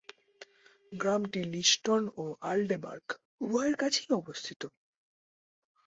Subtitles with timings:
[0.91, 3.07] গ্রামটি লিষ্টন ও আলডেবার্গ
[3.43, 4.61] উভয়ের কাছেই অবস্থিত।